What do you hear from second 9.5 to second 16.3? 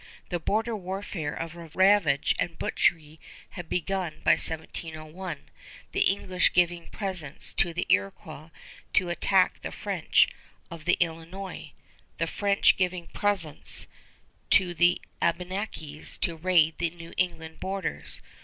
the French of the Illinois, the French giving presents to the Abenakis